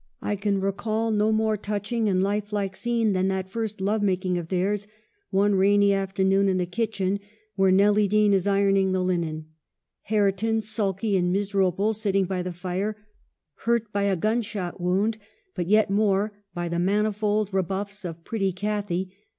[0.23, 4.47] I can recall no more touching and lifelike scene than that first love making of
[4.47, 4.87] theirs,
[5.29, 7.19] one rainy after noon, in the kitchen
[7.53, 9.49] where Nelly Dean is ironing the linen.
[10.07, 12.97] Hareton, sulky and miserable, sitting by the fire,
[13.65, 15.19] hurt by a gunshot wound,
[15.53, 19.11] but yet more by the manifold rebuffs of pretty Cathy.